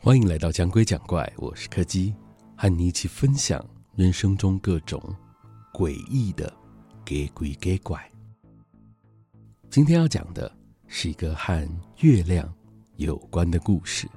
[0.00, 2.12] 欢迎来到讲鬼讲怪，我是柯基，
[2.56, 5.00] 和你一起分享人生中各种
[5.72, 6.52] 诡异的
[7.04, 8.10] 给鬼给怪。
[9.70, 10.50] 今天要讲的
[10.88, 11.64] 是一个和
[12.00, 12.52] 月亮
[12.96, 14.08] 有关的故事。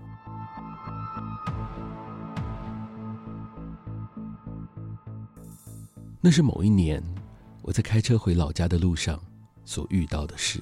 [6.19, 7.03] 那是某一年，
[7.61, 9.21] 我在开车回老家的路上
[9.63, 10.59] 所遇到的事。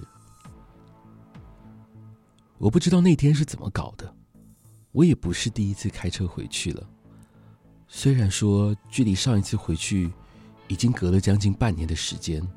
[2.58, 4.16] 我不知道那天是怎么搞的。
[4.92, 6.88] 我也不是第一次开车回去了，
[7.88, 10.12] 虽然说距离上一次回去
[10.68, 12.48] 已经隔了将近半年的时间，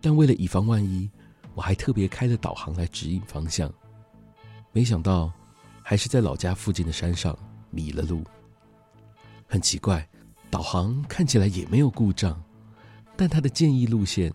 [0.00, 1.10] 但为了以防万一，
[1.54, 3.70] 我还特别开了导航来指引方向。
[4.72, 5.30] 没想到，
[5.82, 7.38] 还是在老家附近的山上
[7.70, 8.24] 迷了路。
[9.46, 10.08] 很奇怪，
[10.50, 12.42] 导航看起来也没有故障，
[13.14, 14.32] 但它的建议路线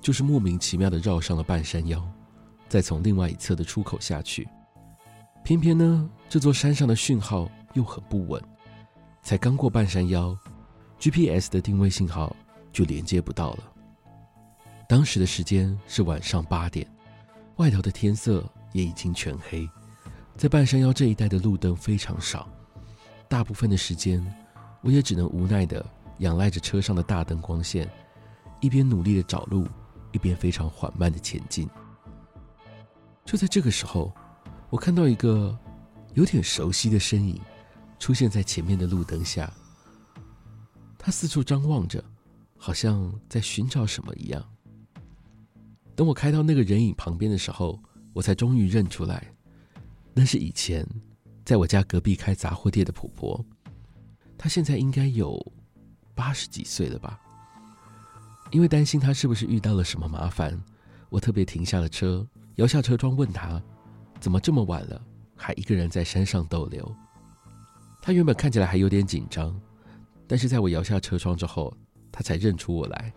[0.00, 2.00] 就是莫名其妙的绕上了半山腰，
[2.74, 4.48] 再从另外一侧的出口下去。
[5.44, 8.42] 偏偏呢，这座山上的讯号又很不稳，
[9.22, 10.36] 才刚过半山腰
[10.98, 12.34] ，GPS 的定位信号
[12.72, 13.72] 就连接不到了。
[14.88, 16.84] 当时的时间是晚上八点，
[17.58, 19.70] 外头的天色也已经全黑，
[20.36, 22.48] 在半山腰这一带的路灯非常少，
[23.28, 24.20] 大部分的时间，
[24.80, 25.86] 我也只能无奈的
[26.18, 27.88] 仰赖着车上的大灯光线，
[28.58, 29.64] 一边努力的找路，
[30.10, 31.70] 一边非常缓慢的前进。
[33.24, 34.12] 就在这个时候。
[34.70, 35.56] 我看到一个
[36.14, 37.40] 有点熟悉的身影
[38.00, 39.52] 出现在前面的路灯下，
[40.98, 42.02] 他四处张望着，
[42.56, 44.44] 好像在寻找什么一样。
[45.94, 47.80] 等我开到那个人影旁边的时候，
[48.12, 49.32] 我才终于认出来，
[50.12, 50.84] 那是以前
[51.44, 53.44] 在我家隔壁开杂货店的婆婆。
[54.36, 55.40] 她现在应该有
[56.16, 57.20] 八十几岁了吧？
[58.50, 60.60] 因为担心她是不是遇到了什么麻烦，
[61.10, 63.62] 我特别停下了车，摇下车窗问她。
[64.20, 64.98] 怎么这么晚了，
[65.36, 66.90] 还一个人在山上逗留？
[68.00, 69.54] 他原本看起来还有点紧张，
[70.26, 71.76] 但是在我摇下车窗之后，
[72.10, 73.12] 他才认出我来。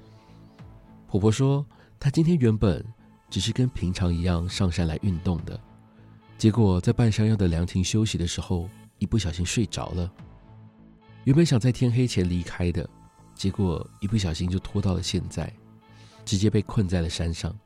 [1.08, 1.66] 婆婆说，
[1.98, 2.86] 她今天原本
[3.30, 5.58] 只是跟平常一样上山来运动的，
[6.38, 10.12] 结果在半山腰的凉亭休息的时候，一不小心睡着了。
[11.24, 12.90] 原本想在天黑前离开的，
[13.34, 15.50] 结果一不小心就拖到了现在，
[16.26, 17.58] 直接被困在了山上。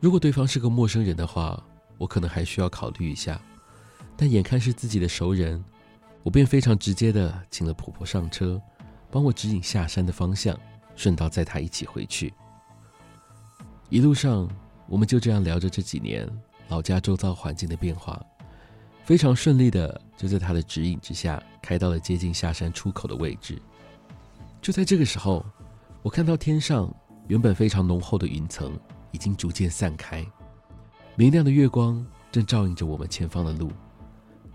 [0.00, 1.60] 如果对方是个陌生人的话，
[1.96, 3.40] 我可能还需要考虑一下。
[4.16, 5.62] 但眼看是自己的熟人，
[6.22, 8.60] 我便非常直接的请了婆婆上车，
[9.10, 10.58] 帮我指引下山的方向，
[10.94, 12.32] 顺道载她一起回去。
[13.90, 14.48] 一路上，
[14.86, 16.28] 我们就这样聊着这几年
[16.68, 18.24] 老家周遭环境的变化，
[19.04, 23.60] 非常顺利的就在她的指引之下，开到了接近下山出口的位置。
[24.62, 25.44] 就在这个时候，
[26.02, 26.92] 我看到天上
[27.26, 28.78] 原本非常浓厚的云层。
[29.18, 30.24] 已经逐渐散开，
[31.16, 33.72] 明亮的月光正照映着我们前方的路，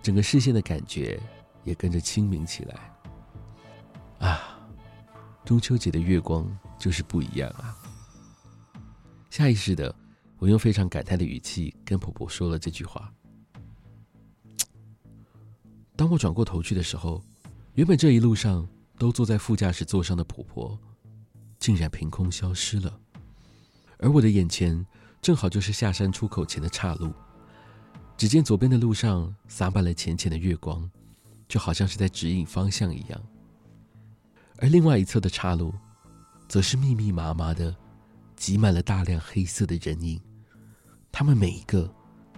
[0.02, 1.22] 整个视线的感觉
[1.66, 2.96] 也跟着清明起来。
[4.20, 4.58] 啊，
[5.44, 7.76] 中秋节的月光就是不一样啊！
[9.30, 9.94] 下意识的，
[10.38, 13.14] 我用非常感叹的语气跟婆婆说了这句话。
[15.98, 17.22] 当我转过头去的时候，
[17.74, 18.66] 原本这一路上
[18.98, 20.80] 都坐在副驾驶座上的婆婆，
[21.60, 23.02] 竟然凭空消失了。
[24.04, 24.86] 而我的眼前
[25.22, 27.14] 正好就是下山出口前的岔路，
[28.18, 30.92] 只见左边的路上洒满了浅浅的月光，
[31.48, 33.24] 就好像是在指引方向一样。
[34.58, 35.74] 而另外一侧的岔路，
[36.50, 37.74] 则是密密麻麻的
[38.36, 40.20] 挤满了大量黑色的人影，
[41.10, 41.90] 他们每一个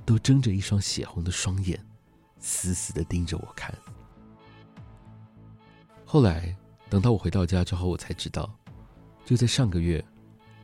[0.05, 1.83] 都睁着一双血红的双眼，
[2.37, 3.73] 死死的盯着我看。
[6.05, 6.55] 后来
[6.91, 8.55] 等到我回到家之后，我才知道，
[9.25, 10.05] 就在上个月。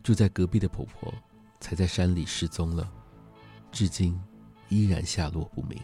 [0.03, 1.13] 住在隔壁的婆婆，
[1.59, 2.89] 才在山里失踪了，
[3.71, 4.19] 至今
[4.69, 5.79] 依然下落不明。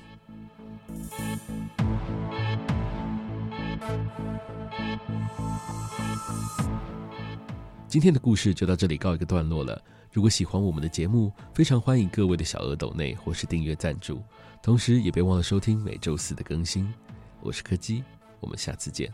[7.87, 9.81] 今天的故事就到这里告一个段落了。
[10.11, 14.21] 如果喜欢我们的节目，非常欢迎各位的小额抖内或是订阅赞助，
[14.63, 16.91] 同时也别忘了收听每周四的更新。
[17.41, 18.03] 我是柯基，
[18.39, 19.13] 我们下次见。